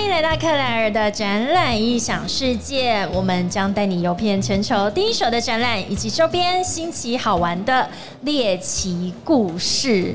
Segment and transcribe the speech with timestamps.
[0.00, 7.86] 欢迎来到克莱尔的展览异想世界，我们将带你游遍全球第一手的展览以及周边新奇好玩的
[8.22, 10.14] 猎奇故事。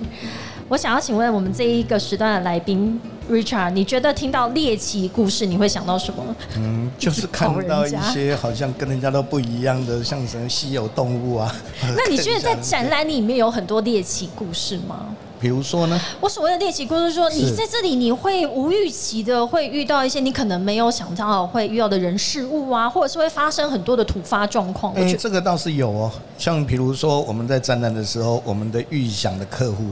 [0.67, 2.99] 我想要请问我们这一个时段的来宾
[3.29, 6.35] Richard，你觉得听到猎奇故事你会想到什么？
[6.57, 11.55] 嗯，就是看到一些 好像跟人家都不一样的，像什么稀有动物啊。
[11.95, 15.15] 那你觉得在 展览里面有很多猎奇故事吗？
[15.39, 15.99] 比如说呢？
[16.19, 24.93] 我所谓的猎奇故事，说你在这里你会无预期的会遇到一些你可能没有想到会遇到的人事物啊，或者是会发生很多的突发状况。
[24.93, 26.11] 哎，这个倒是有哦。
[26.37, 29.85] 像比如说我们在展览的时候，我们的预想的客户。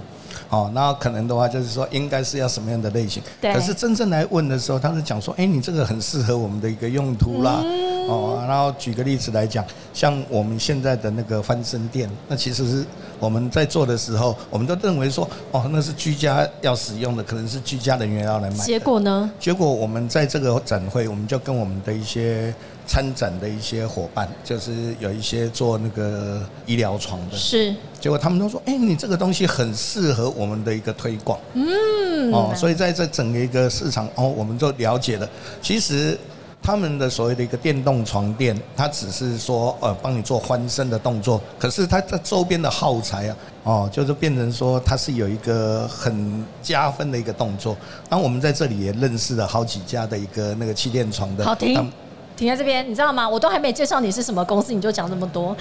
[0.49, 3.23] 哦，那可能的话就是说，应该是要什么样的类型？
[3.41, 3.51] 对。
[3.53, 7.63] 可是真正来问的时候，他是讲说，哎，你这个很适合我们的一个用途啦。
[8.07, 12.85] 哦，然后举个例子来讲，像我们现在的那个翻身店，那其实是
[13.19, 18.57] 我们在做的时候，我们都认为说，哦，那是居家要使用的，可能是居家人员要来买。
[18.57, 19.31] 结果呢？
[19.39, 22.53] 结果我们在这个展会，我们就跟我们的一些。
[22.85, 27.73] 参展的一些伙伴，就是有一些做那个医疗床的，是。
[27.97, 32.29] 结果他们都说：“哎，你这个东西很适合我们的一个推广。”嗯。
[32.33, 35.29] 哦，所以在这整个一个市场哦，我们就了解了。
[35.61, 36.19] 其实
[36.63, 47.75] 他们的所谓的一个电动床垫，它只是说呃帮你做翻身的动作，可是它在周边的耗材啊，哦，就是变成说它是有一个很加分的一个动作。
[48.09, 51.43] 那我们在这里也认识了好几家的一个那个气垫床的。
[51.43, 51.91] 好听。
[52.35, 53.27] 停在这边，你知道吗？
[53.27, 55.55] 我都还没介绍你是什么公司，你就讲这么多。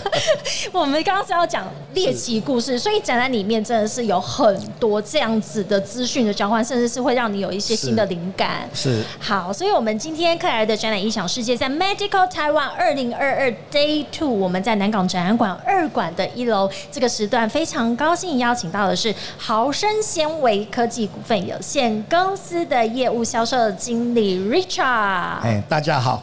[0.72, 8.68] 我们刚刚是要讲猎奇故事，所以展览里面真的是有很多这样子的资讯的交换，甚至是会让你有一些新的灵感。
[8.74, 25.40] 是好，所以我们今天克莱的展览影响世界在 Medical Taiwan 二零二二 Day Two，我们在南港展览馆二馆的一楼这个时段，非常高兴邀请到的是豪生纤维科技股份有限公司的业务销售经理 Richard。
[25.42, 25.99] 哎，大家。
[26.00, 26.22] 好，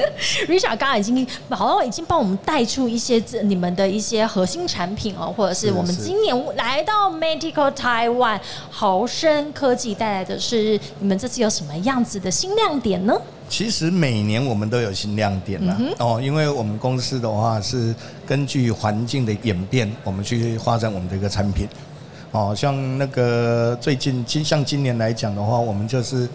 [0.48, 13.14] Richard 刚刚已经好像已经帮我们带出一些这你们的一些核心产品哦，或者是我们今年来到 Medical Taiwan 豪生科技带来的是你们这次有什么样子的新亮点呢？
[13.48, 17.94] 其实每年我们都有新亮点了哦，因为我们公司的话是
[18.26, 21.68] 根据环境的演变，我们去发展我们的一个产品
[22.32, 26.28] 哦，像那个最近今像今年来讲的话，我们就是。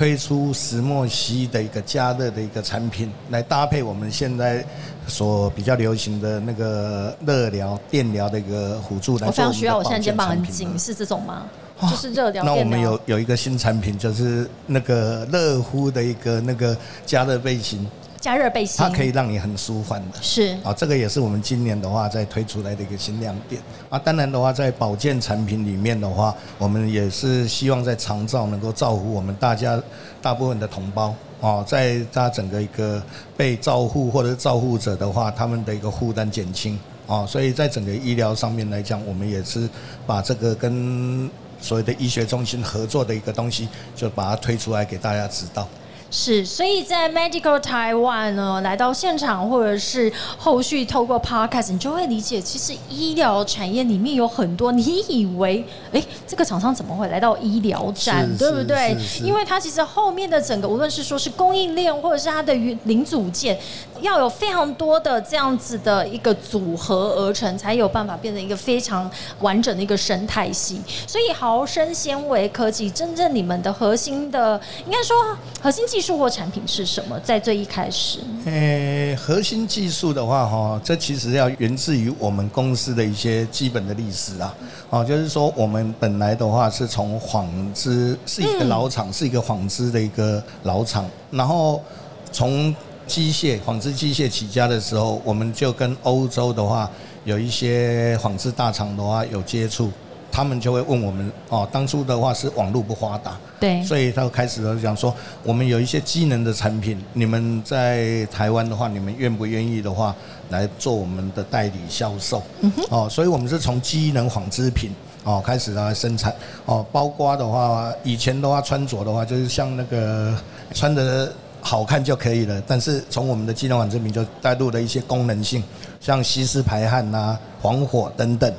[0.00, 4.64] 推出石墨烯的一个加热的一个产品，来搭配我们现在
[5.06, 11.42] 所比较流行的那个热疗、电疗的一个辅助来我非常需要，我现在肩膀很紧，是这种吗？
[11.82, 12.42] 就是热疗。
[12.42, 16.74] 那我们有有一个新产品，就是那个热敷的一个那个
[17.04, 17.86] 加热背心。
[18.20, 20.18] 加热背心，它可以让你很舒缓的。
[20.20, 23.98] 是啊，这个也是我们今年的话在推出来的一个新亮点啊。
[23.98, 29.82] 当然的话，在保健产品里面的话，我们也是希望在长照能够照顾我们大家
[30.20, 33.02] 大部分的同胞啊，在他整个一个
[33.36, 37.24] 被照护或者照护者的话，他们的一个负担减轻啊。
[37.24, 39.66] 所以在整个医疗上面来讲，我们也是
[40.06, 43.66] 把这个跟所谓的医学中心合作的一个东西，
[43.96, 45.66] 就把它推出来给大家知道。
[46.12, 58.96] 是，所以在 Medical Taiwan 呢，来到现场或者是后续透过 Podcast，你就会理解，其实医疗产业里面有很多你以为，哎，这个厂商怎么会来到医疗站，对不对？
[59.22, 62.52] 因为它其实后面的整个，无论是说是供应链，或者是它的
[62.84, 63.56] 零组件，
[64.00, 69.08] 要有非常多的这样子的一个组合而成，才有办法变成一个非常
[69.42, 70.80] 完整的一个生态系。
[71.06, 75.16] 所以毫升纤维科技，真正你们的核心的，应该说
[75.62, 75.99] 核心技。
[76.00, 77.20] 技术或产品是什么？
[77.20, 84.56] 在最一开始，呃，核心技术的话，哈，这其实要源自于我们公司的一些基本的历史啊，
[84.88, 91.82] 哦，就是说我们本来的话是从纺织是一个老厂，是一个纺织的一个老厂，然后
[92.32, 92.74] 从
[93.06, 96.90] 机械纺织机械起家的时候，我们就跟欧洲的话
[97.24, 99.92] 有一些纺织大厂的话有接触。
[100.32, 110.14] 他们就会问我们哦，当初的话是网络不发达，对，所以他开始了讲说，我们有一些机能的产品，你们在台湾的话，你们愿不愿意的话
[110.50, 112.42] 来做我们的代理销售？
[112.60, 114.90] 嗯，哦，所以我们是从机能纺织品
[115.24, 116.34] 哦开始来生产
[116.64, 120.34] 哦，包括的话，以前的话穿着的话就是像那个
[120.72, 125.62] 穿的好看就可以了，但是从我们的机能纺织品就带入了一些功能性，
[126.00, 128.50] 像吸湿排汗呐、防火等等。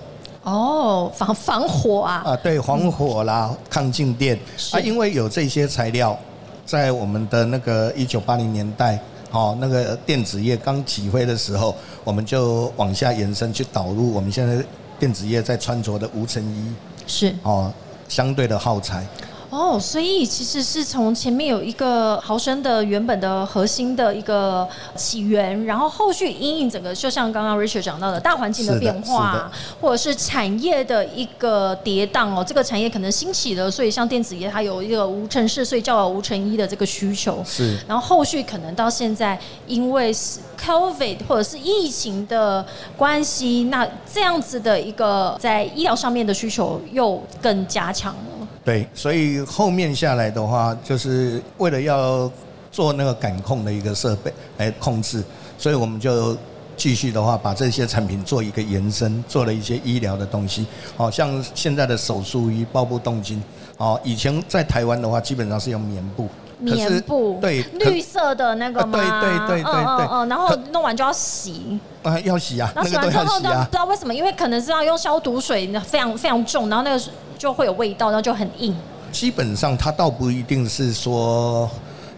[0.43, 2.23] 哦，防防火啊！
[2.25, 4.37] 啊，对，防火啦，抗静电
[4.71, 6.17] 啊，因为有这些材料，
[6.65, 8.99] 在我们的那个一九八零年代，
[9.31, 14.63] 哦，那个电子业刚起飞的时候，我们就往下延伸去导入我们现在
[14.99, 16.73] 电子业在穿着的无尘衣，
[17.05, 17.71] 是哦，
[18.07, 19.05] 相对的耗材。
[19.51, 24.65] 哦，所以其实是从前面有一个毫升的原本的核心的一个
[24.95, 29.51] 起源，然后后续因应整个，就像刚刚 Richard 讲到的大环境的变化，
[29.81, 37.43] 或者是产业的一个跌宕哦，这个产业可能兴起了，所以像电子业它有一个无尘室，所以叫无尘衣的这个需求。
[37.45, 39.37] 是，然后后续可能到现在，
[39.67, 42.65] 因为是 COVID 或者是疫情的
[42.95, 48.40] 关系，那这样子的一个在医疗上面的需求又更加强了。
[48.63, 52.31] 对，所以后面下来的话，就是为了要
[52.71, 55.23] 做那个感控的一个设备来控制，
[55.57, 56.37] 所以我们就
[56.77, 60.65] 继续的话，把这些产品做一个延伸，做了一些医疗的东西。
[60.95, 63.41] 好像现在的手术衣、包布动筋，
[63.77, 66.27] 哦，以前在台湾的话，基本上是用棉布，
[66.61, 68.97] 棉布对绿色的那个吗？
[68.97, 77.03] 对对对对对，嗯，然后弄完就要洗啊，要洗啊，那个都要洗啊，不知道为什么，因为可能是要用消毒水，非常非常重，然后那个。
[77.41, 78.75] 就会有味道，然后就很硬。
[79.11, 81.67] 基本上它倒不一定是说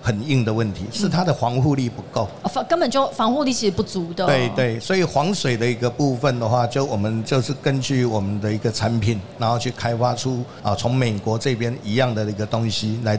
[0.01, 2.27] 很硬的问题，是它的防护力不够。
[2.51, 4.25] 防根本就防护力其实不足的。
[4.25, 13.17] 对对，所以防水的一个部分的话，就我们就是根据我们的一个产品，然后去开发出啊，从美国这边一样的一个东西来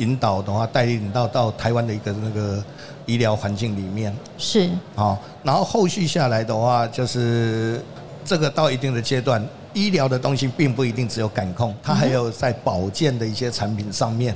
[0.00, 2.62] 引导的话，带领到到台湾的一个那个
[3.06, 4.14] 医疗环境里面。
[4.36, 7.80] 是啊，然后后续下来的话，就是
[8.24, 9.40] 这个到一定的阶段。
[9.72, 14.34] 医疗的东西并不一定只有感控，它还有在保健的一些产品上面，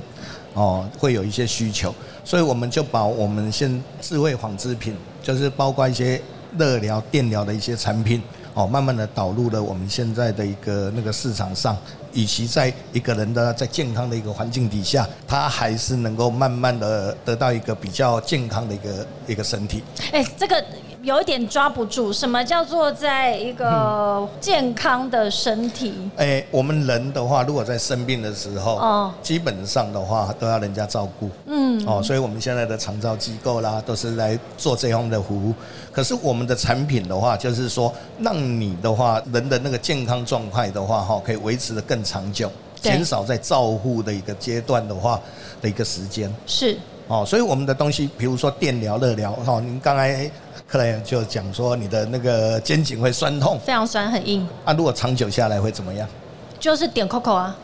[0.53, 6.21] 哦，会有一些需求，所以我们就把我们现智慧纺织品，就是包括一些
[6.57, 8.21] 热疗、电疗的一些产品，
[8.55, 11.77] 哦，慢慢的导入了我们现在的一个那个市场上，
[12.13, 19.83] 以及在一个人的在健康的一个环境底下，他还是能够慢慢的得到一个比较健康的一个一个身体。
[20.11, 20.65] 哎，这个。
[21.05, 25.93] 有一点抓不住，什么叫做在一个健康的身体？
[26.17, 35.53] 哎，我们人的话，如果在生病的时候，哦，基本上的话都要人家照顾，嗯，哦，所以我们现在的长照机构啦，都是来做这样的服务。
[35.91, 45.21] 可是我们的产品的话，就是说让你的话，人的那个健康状态的话，哈，可以维持的更长久，减少在照护的一个阶段的话
[45.61, 46.33] 的一个时间。
[46.47, 46.75] 是，
[47.07, 50.29] 哦，所以我们的东西，比如说电疗、热疗，哈，您刚才。
[50.67, 54.45] 克莱就讲说，你的那个肩颈会酸痛，非常酸，很硬。
[54.65, 56.09] 啊，如果长久下来会怎么样？
[56.59, 57.55] 就是点 Coco 啊。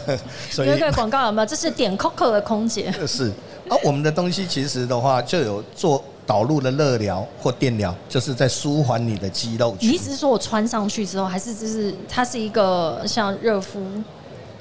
[0.58, 1.46] 有一个广告有没有？
[1.46, 2.92] 这是点 Coco 的空姐。
[3.06, 3.30] 是。
[3.70, 9.74] 啊，我们的东西其实的话，就有做导入的热疗或电疗，就是在舒缓你的肌肉。
[9.80, 13.80] 你意思是说我穿上去之后，还是就是它是一个像热敷？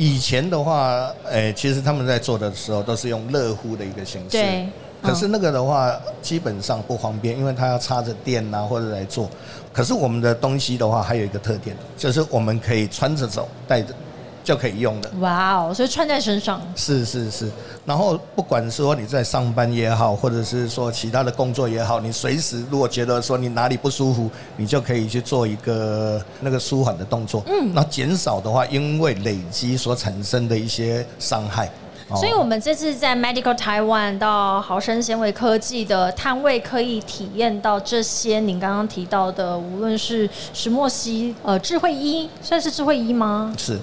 [0.01, 4.30] 以前的话，诶，其实他们在做的时候都是用热敷的一个形式。
[4.31, 4.65] 对。
[5.00, 9.30] 可是那个的话，基本上不方便，因为它要插着电呐，或者来做。
[9.71, 13.94] 可是我们的东西的话，还有一个特点，就是我们可以穿着走，带着
[14.43, 15.09] 就可以用的。
[15.19, 15.73] 哇哦！
[15.73, 16.61] 所以穿在身上。
[16.75, 17.51] 是是是。
[17.85, 27.43] 然后不管说你在上班也好，或者是说其他的工作也好，你随时如果觉得说你哪里不舒服，你就可以去做一个那个舒缓的动作。
[27.47, 27.71] 嗯。
[27.73, 31.69] 那减少的话，因为累积所产生的一些伤害。
[32.13, 43.53] 所以，我们这次在 Medical Taiwan 到豪生纤维科技的摊位，可以体验到这些您刚刚提到的，无论是石墨烯呃智慧衣，算是智慧衣吗？
[43.57, 43.79] 是。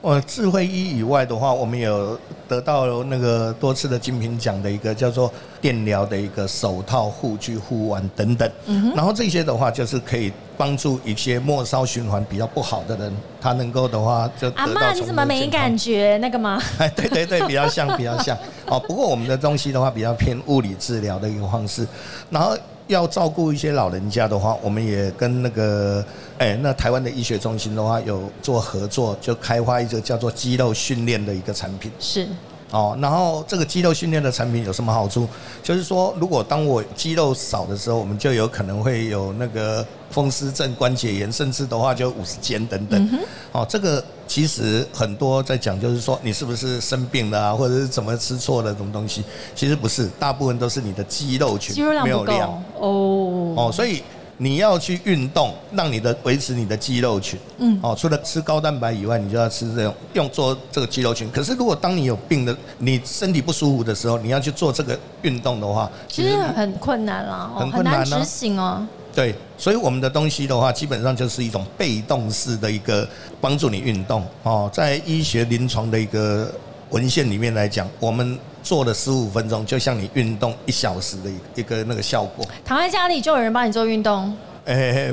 [0.00, 8.48] 呃，智慧一以外的话，我们有得到那个多次的金品奖的一个叫做电疗的一个手套、护具、护腕等等。
[8.66, 16.62] 嗯然后这些的话，就是可以帮助一些末梢循环比较不好的人，他能够的话就阿妈，你怎么没感觉那个吗？
[16.78, 18.38] 哎，对对对，比较像，比较像。
[18.66, 21.84] 哦，不过我们的东西的话，比较偏物理治疗的一个方式，
[22.30, 22.56] 然后。
[22.88, 26.04] 要照顾一些老人家的话，我们也跟那个，
[26.38, 31.92] 哎，那台湾的医学中心的话有做合作，就开发一个叫做肌肉训练的一个产品。
[32.00, 32.26] 是。
[32.70, 35.26] 哦，然后这个肌肉训练的产品有什么好处？
[35.62, 43.08] 就是说，如果当我肌肉少的时候，我们就有可能会有那个风湿症、关节炎，甚至的话就五十肩等等。
[43.52, 49.24] 哦，这个其实很多在讲，就是说你是不是生病了啊，或者是怎么吃错了什么东西？
[49.56, 53.54] 其实不是，大部分都是你的肌肉群没有量哦。
[53.56, 54.02] 哦，所以。
[54.40, 57.36] 你要去运动，让你的维持你的肌肉群。
[57.58, 61.28] 嗯，哦，除了吃高蛋白以外，你就要吃这种用做这个肌肉群。
[61.32, 68.86] 可是如果当你有病的，你身体不舒服的时候，你要去做这个运动的话，其实很困难啦，很难执行哦。
[69.18, 73.08] 对，所以我们的东西的话，基本上就是一种被动式的一个
[73.40, 74.24] 帮助你运动。
[74.44, 76.48] 哦，在医学临床的一个
[76.90, 78.38] 文献里面来讲，我们。
[78.60, 82.44] 做了十五分钟，就像你运动一小时的一个那个效果。
[82.66, 85.10] 躺在家里就有人帮你做运动， 哎，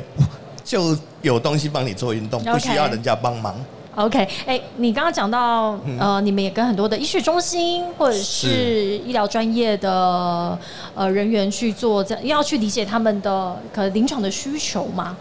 [0.62, 3.54] 就有东西帮你做运动，不需要人家帮忙。
[3.96, 10.56] OK，哎，你刚刚讲到，呃，你们也跟很多的医学中心或者是医疗专业的
[10.94, 15.16] 呃人员去做，这要去理解他们的可能临床的需求吗？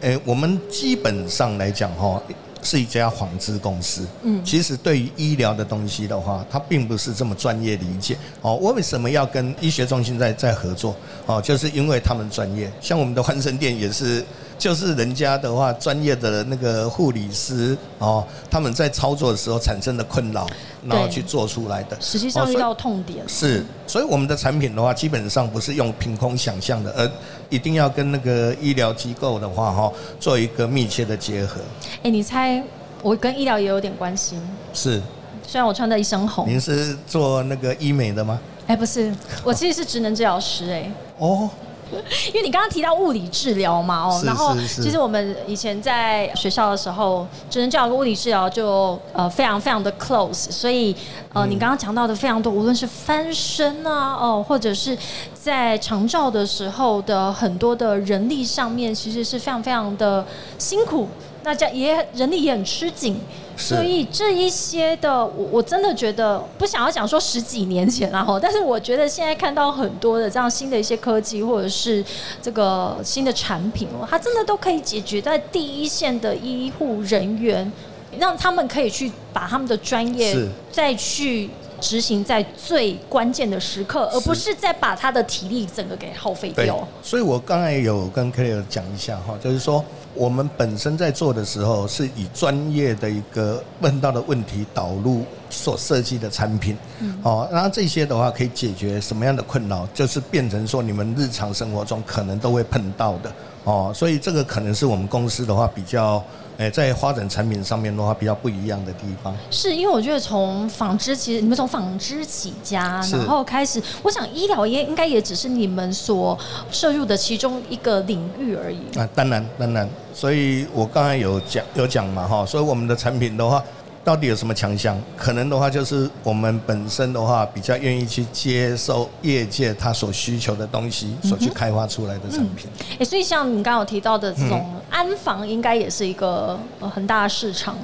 [0.00, 2.20] 哎，我们基本上来讲哈。
[2.62, 8.14] 是一家纺织公司，嗯，其实对于医疗的东西的话，它并不是这么专业理解。
[8.42, 10.94] 哦，我为什么要跟医学中心在在合作？
[11.24, 14.22] 哦，就是因为他们专业，像我们的欢生店也是。
[14.60, 20.46] 就是人家的话，专业的那个护理师哦，他们在操作的时候产生的困扰，
[20.84, 21.96] 然后去做出来的。
[21.98, 27.10] 实际上遇到痛点是，所以我们的产品的话，基本上不是用凭空想象的，而
[27.48, 29.90] 一定要跟那个医疗机构的话哈，
[30.20, 31.58] 做一个密切的结合。
[32.02, 32.62] 哎，你猜
[33.02, 34.36] 我跟医疗也有点关系？
[34.74, 35.00] 是，
[35.46, 36.46] 虽然我穿的一身红。
[36.46, 38.38] 您是做那个医美的吗？
[38.66, 39.10] 哎，不是，
[39.42, 40.70] 我其实是职能治疗师。
[40.70, 41.48] 哎，哦。
[42.28, 50.94] 因为你刚刚提到物理治疗嘛，哦，然后其实我们以前在学校的时候，只能教个物理治疗就呃非常非常的 close，所以
[51.32, 54.96] 呃你刚刚讲到的非常多，无论是翻身啊，哦，或者是
[55.34, 60.24] 在长照的时候的很多的人力上面，其实是非常非常的
[60.58, 61.08] 辛苦。
[61.42, 63.18] 那这也人力也很吃紧，
[63.56, 72.04] 所以这一些的，我我真的觉得不想要讲说十几年前然后，但是我觉得现在看到很多的这样新的一些科技或者是
[72.42, 77.70] 这个新的产品哦，它真的都可以解决在第一线的医护人员，
[78.18, 80.36] 让他们可以去把他们的专业
[80.70, 81.48] 再去
[81.80, 86.86] 执行在最关键的时刻，而不是再把他的体力整个给耗费掉。
[87.02, 89.84] 所以我刚才有跟 Clare 讲一下哈，就是说。
[90.12, 96.76] 我们本身在做的时候，是以专业的一个问到的问题导入所设计的产品，
[97.22, 103.32] 哦，然后这些的话可以解决什么样的困扰，就是变成说你们日常生活中可能都会碰到的，
[103.62, 106.20] 哦，所以这个可能是我们公司的话比较。
[106.60, 116.38] 哎，在发展产品上面的话，比较不一样的地方，是因为我觉得从纺织，其实你们从纺织起家，然后开始，我想医疗业应该也只是你们所
[116.70, 118.98] 摄入的其中一个领域而已。
[118.98, 123.64] 啊，当然，当然，所以我刚才有讲有讲嘛，哈，所以我们的产品的话。
[124.02, 124.98] 到底有什么强项？
[125.14, 132.66] 可能的话，就是我们本身的话，比较愿意去接受业界他所需求的东西，所去开发出来的产品。
[132.98, 137.74] 哎，所以像你刚刚有提到的这种安防，应该也是一个很大的市场。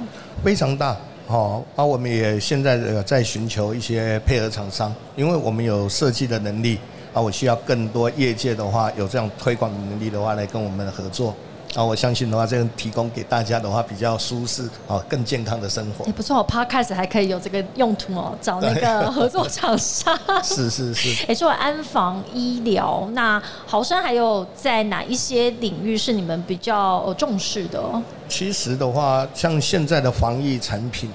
[0.43, 0.95] 非常大，
[1.25, 6.77] 好，啊我们也现在在寻求一些配合厂商，因为我们有设计的能力，
[7.15, 11.35] 啊，我需要更多业界的话有这样推广的能力的话，来跟我们合作。
[11.75, 16.05] 啊，我相信的话，这样提供给大家的话，比较舒适啊，更健康的生活。
[16.05, 20.17] 也不错，Podcast 还可以有这个用途哦，找那个合作厂商。
[20.43, 21.25] 是 是是。
[21.27, 27.83] 哎，作为 安防医疗，那豪生还有在哪一些领域是你们比较重视的？
[28.27, 31.11] 其实的话，像现在的防疫产品，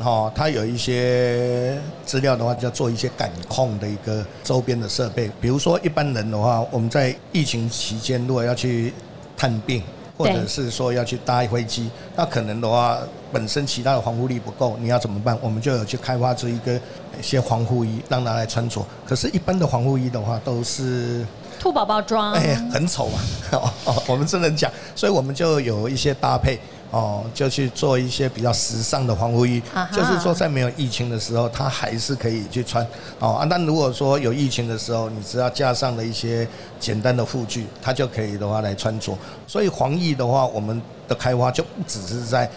[0.00, 5.30] 哦，它有一些资料的话，就要做一些感控的一个周边的设备。
[5.40, 8.92] 比如说一般人的话，我们在疫情期间，如果要去
[9.44, 9.82] 探病。
[10.16, 13.00] 或者是说要去搭飞机，那可能的话，
[13.32, 15.36] 本身其他的防护力不够，你要怎么办？
[15.42, 16.72] 我们就有去开发出一个
[17.18, 18.80] 一些防护衣，让拿来穿着。
[19.04, 21.26] 可是，一般的防护衣的话，都是
[21.58, 23.18] 兔宝宝装，哎，很丑啊。
[23.86, 26.60] 哦，我们只能讲，所以我们就有一些搭配。
[26.94, 29.60] 哦，就去做一些比较时尚的防护衣，
[29.90, 32.86] 就是说在没有疫情的时候，它还是可以去穿。
[33.18, 36.46] 哦啊，但如果说有疫情的时候，你只要加上了一些
[36.78, 39.18] 简单的护具，它就可以的话来穿着。
[39.48, 42.48] 所以防疫的话，我们的开发就不只是在。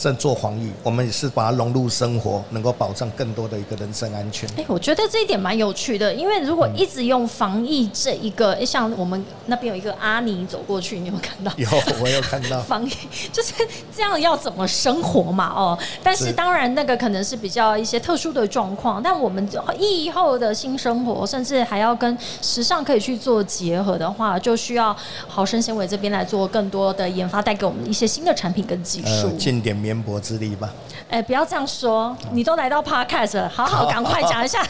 [0.00, 4.48] 在做防疫，我们也是把它融入生活，能够保障更多的一个人身安全。
[4.56, 11.52] 哎，我觉得这一点蛮有趣的，因为如果一直用防疫这一个，像我们那边有一个阿尼走过去，你有没有看到？
[11.58, 11.68] 有，
[12.02, 12.58] 我有看到。
[12.64, 12.90] 防疫
[13.30, 13.52] 就是
[13.94, 15.52] 这样，要怎么生活嘛？
[15.54, 19.46] 哦，但是当然那个可能是比较一些特殊的状况，但我们
[19.78, 24.96] 疫后的新生活，甚至还要跟时尚可以去做结合的话，就需要
[25.28, 29.28] 豪生纤维这边来做更多的研发，带给我们一些新的产品跟技术。
[29.36, 30.72] 尽点绵薄之力吧。
[31.08, 34.64] 哎，不要这样说，你都来到 Podcast，好好 赶快讲一下。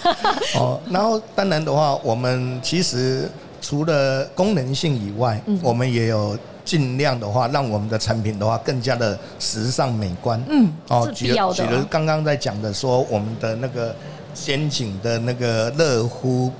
[0.55, 10.43] 哦，然后当然的话，我们其实除了功能性以外，我们也有尽量的话，让我们的产品的话更加的时尚美观。
[10.49, 13.95] 嗯，哦，举举如刚刚在讲的说，我们的那个
[14.33, 16.51] 肩颈的那个热敷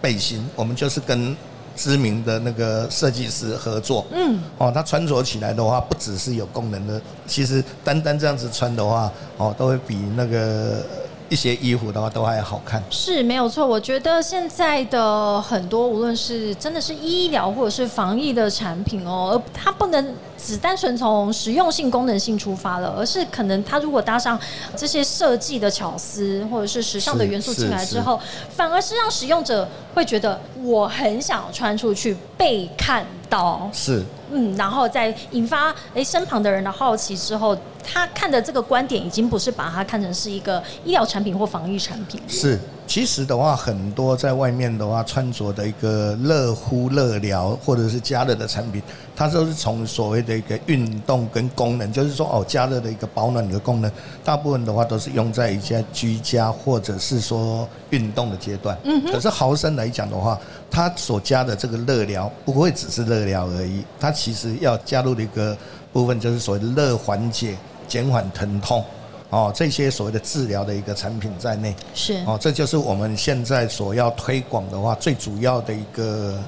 [0.00, 1.36] 背心，我们就是跟。
[1.82, 10.86] 知名的那个设计师合作，嗯，哦，他穿着起来的话，不只是有功能的，其实单单这样子穿的话，哦，都会比那个
[11.32, 12.82] 一些衣服的话都还好看。
[12.90, 24.38] 是没有错，我觉得现在的很多无论是真的是医疗或者是防疫的产品哦，而它不能只单纯从实用性、功能性出发了，而是可能它如果搭上
[24.76, 28.20] 这些设计的巧思或者是时尚的元素进来之后，
[28.50, 33.70] 反而是让使用者会觉得我很想穿出去被看到。
[33.72, 34.04] 是。
[34.30, 42.20] 嗯，然后再引发哎身旁的人的好奇之后，他看的这个观点已经不是把它看成是一个医疗产品或防疫产品。
[42.28, 48.82] 是，其实的话，很多在外面的话穿着的一个热敷、热疗或者是加热的产品，
[49.16, 53.90] 它都是从所谓的一个运动跟功能，就是说哦加热的一个保暖的功能，
[54.22, 58.76] 大部分的话都是用在一些居家或者是说运动的阶段。
[58.84, 60.38] 嗯可是毫升来讲的话，
[60.70, 65.56] 它所加的这个热疗不会只是热疗而已，它其实要加入的一个
[65.92, 67.56] 部分就是所谓的热缓解、
[67.88, 68.84] 减缓疼痛，
[69.32, 71.74] 哦，这些所谓的治疗的一个产品在内。
[71.94, 76.38] 是哦，这就是我们现在所要推广的话最主要的一个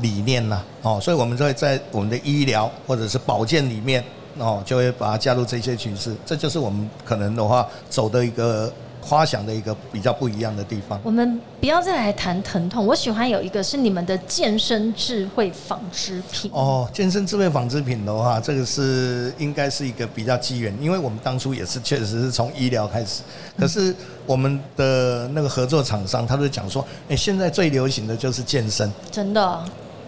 [0.00, 0.64] 理念呐。
[0.80, 4.02] 哦，所以我们就会在我们的医疗或者是保健里面，
[4.38, 6.16] 哦，就会把它加入这些趋势。
[6.24, 8.72] 这就是我们可能的话走的一个。
[9.02, 10.98] 花想的一个比较不一样的地方。
[11.02, 16.50] 我们不要再来谈疼痛，我喜欢有一个是你们的健身智慧纺织品。
[16.54, 23.22] 哦，健身智慧纺织品的话，这个是应该是一个比较机缘，因为我们当初也是确实是从医疗开始，
[23.58, 23.94] 可是
[24.24, 29.64] 我们的那个合作厂商，他就讲说，哎，现在最流行的就是健身，真的。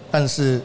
[0.09, 0.61] 但是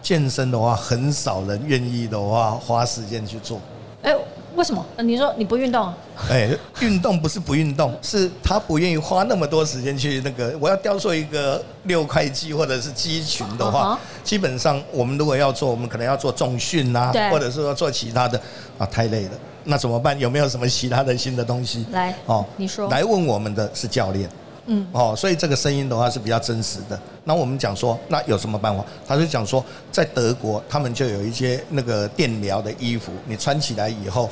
[0.00, 3.60] 健身的话，很少人愿意的话花时间去做。
[4.02, 4.14] 哎。
[4.54, 4.84] 为什么？
[4.98, 5.92] 你说你不运动？
[6.30, 10.56] 哎，运动不是不运动，是他不愿意花那么多时间去那个。
[10.60, 18.40] 我要雕塑一个六块肌或者是肌群的话，基本上我们如果要做，我们可能要做重训啊，或者是说做其他的
[18.78, 19.30] 啊，太累了。
[19.64, 20.18] 那怎么办？
[20.18, 21.86] 有没有什么其他的新的东西？
[21.92, 24.28] 来哦，你说来问我们的是教练。
[24.66, 26.98] 嗯，哦，所以这个声音的话是比较真实的。
[27.24, 28.84] 那我们讲说，那有什么办法？
[29.06, 34.28] 他就讲说，在德国，他们就有一些那个电疗的衣服，你穿起来以后，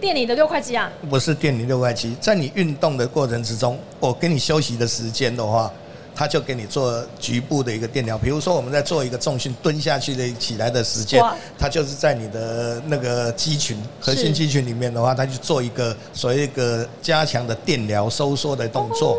[0.00, 0.90] 电你的六块肌啊？
[1.08, 5.70] 不是电你六块肌，在你运动的过程之中，我给你休息的时间的话，
[6.14, 8.18] 他就给你做局部的一个电疗。
[8.18, 11.22] 比如说，我们在做一个重训蹲下去的起来的时间，
[11.58, 19.16] 他就是在你的那个肌群、核心肌群里面的话，他去做一个所谓一个加强的电疗收缩的动作。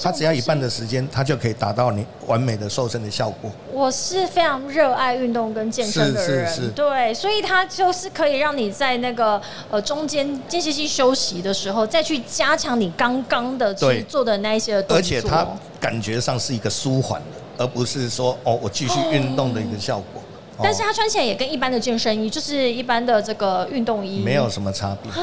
[0.00, 3.50] 他只要一半的时间，他就可以达到你完美的瘦身的效果。
[3.72, 14.96] 我是非常热爱运动跟健身的人，对，所以他就是可以让你在那个呃中间间歇期休息的时候，再去加强你刚刚的去做的那一些动作。
[14.96, 15.46] 而且它
[15.80, 20.22] 感觉上是一个舒缓的，而不是说哦我继续运动的一个效果。
[20.62, 25.18] 但是它穿起来也跟一般的健身衣，就是一般的这个运动衣，没有什么差别啊，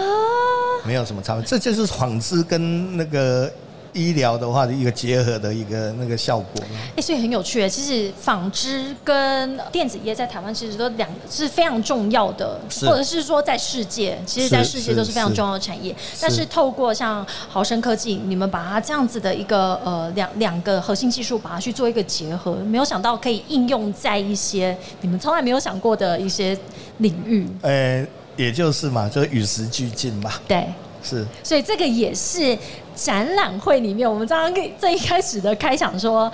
[0.85, 3.51] 没有什么差别，这就是纺织跟那个。
[3.93, 6.61] 医疗的话的一个结合的一个那个效果，
[6.95, 7.67] 哎，所以很有趣。
[7.69, 15.95] 其实纺织跟电子业在台湾其实都两是非常重要的，或者是说在世界，其实在世界都是非常重要的产业。
[16.19, 26.57] 但是透过像豪生科技，你们把它这样子的一个呃两两个核心技术，把它去做一个结合，没有想到可以应用在一些你们从来没有想过的一些
[26.97, 27.47] 领域。
[27.61, 30.33] 呃，也就是嘛，就是与时俱进嘛。
[30.47, 30.67] 对。
[31.03, 32.57] 是，所以这个也是
[32.95, 36.31] 展览会里面，我们刚刚最一开始的开场说，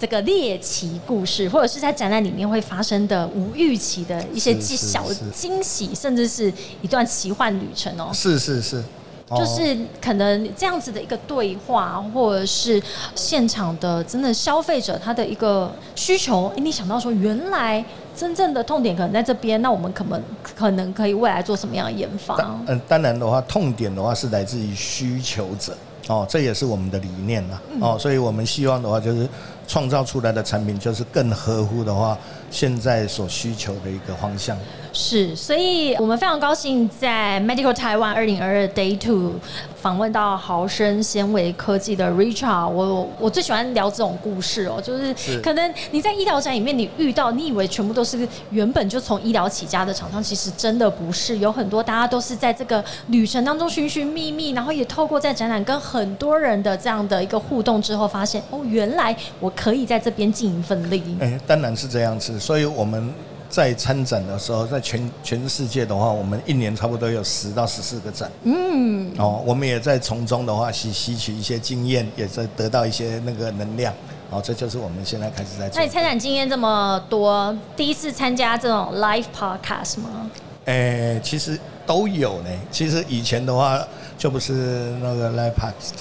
[0.00, 6.52] 这个猎奇故事，或者是在展览里面会发生的无预期的一些小惊喜，甚至是
[6.82, 8.10] 一段奇幻旅程哦。
[8.12, 8.82] 是是是。
[9.28, 12.80] 就是可能这样子的一个对话，或者是
[13.16, 17.84] 现场的真的消费者他的一个需求，哎，你想到说原来
[18.16, 20.22] 真正的痛点可能在这边，那我们可能
[20.56, 22.34] 可能可以未来做什么样的研发？
[22.66, 25.76] 嗯，当然的话，痛点的话是来自于需求者
[26.08, 29.28] 哦，这也是我们的理念啊哦，所以我们希望的话就是
[29.68, 32.16] 创造出来的产品就是更合乎的话
[32.50, 34.56] 现在所需求的一个方向。
[34.98, 39.34] 是，所以我们非常高兴在 Medical Taiwan 二零二二 Day Two
[39.78, 42.66] 访问到豪生纤维科技的 Richard。
[42.66, 61.02] 我我最喜欢聊这种故事哦，就是可能你在医疗展里面你遇到，你以为全部都是原本就从医疗起家的厂商，其实真的不是，有很多大家都是在这个旅程当中寻寻觅觅，然后也透过在展览跟很多人的这样的一个互动之后，发现哦，原来我可以在这边尽一份力。
[61.20, 63.12] 哎，当然是这样子，所以我们。
[63.48, 68.30] 在参展的时候，在全全世界的话，我们一年差不多有十到十四个展。
[68.42, 73.92] 嗯，哦，我们也在从中的话吸吸取一些经验，也在得到一些那个能量。
[74.30, 75.70] 哦，这就是我们现在开始在。
[75.74, 80.30] 那你参展经验这么多，第一次参加这种 live podcast 吗？
[80.64, 81.56] 诶，其实
[81.86, 82.50] 都有呢。
[82.70, 83.80] 其实以前的话，
[84.18, 84.52] 就不是
[85.00, 85.92] 那个 live p a x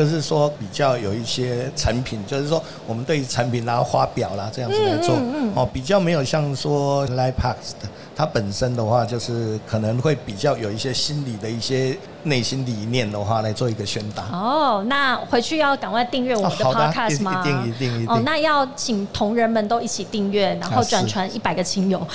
[0.00, 5.14] 就是说比较有一些产品，就是说我们对于产品啦、花表啦这样子来做，
[5.54, 7.88] 哦，比较没有像说 l i p a x 的。
[8.16, 14.24] 它本身的话，就是可能会比较有一些心理的一些内心理念的话，来做一个宣达。
[14.32, 17.40] 哦，那回去要赶快订阅我们的 podcast 吗？
[17.40, 18.08] 一定一定一定。
[18.08, 21.98] 哦，那要请同仁们都一起订阅，然后转传一百个亲友。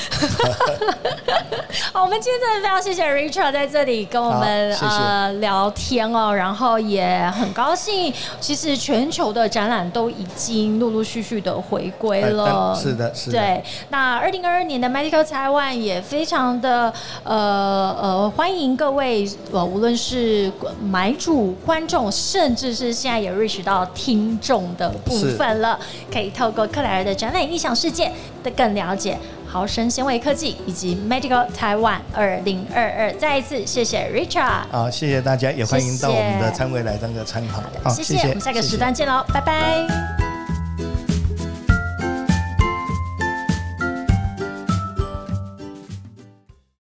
[1.91, 12.73] 好，我们今天真的非常谢谢 Richard 在这里跟我们呃聊天哦，然后也很高兴，其实全球的展览都已经陆陆续续的回归了。
[12.75, 13.39] 是的，是的。
[13.39, 16.01] 对，那二零二二年的 Medical Taiwan 也。
[16.05, 20.51] 非常的呃呃欢迎各位呃无论是
[20.83, 25.79] 买主、观众，甚至是现在也 reach 到听众的部分了，
[26.11, 28.11] 可以透过克莱尔的展览异想世界
[28.43, 33.13] 的更了解豪生纤维科技以及 Medical Taiwan 二零二二。
[33.13, 37.63] 再一次谢谢 Richard，好，谢谢大家，也欢迎到我们的参会来当个参考。
[37.83, 40.14] 好，谢谢，我们下个时段见喽，拜拜。